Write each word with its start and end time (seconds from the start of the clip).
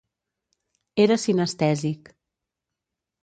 Era 1.03 1.17
sinestèsic. 1.23 2.09